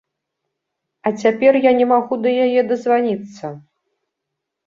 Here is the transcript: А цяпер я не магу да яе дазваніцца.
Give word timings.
А 1.09 1.11
цяпер 1.23 1.53
я 1.65 1.73
не 1.81 1.85
магу 1.91 2.13
да 2.23 2.29
яе 2.45 2.61
дазваніцца. 2.71 3.45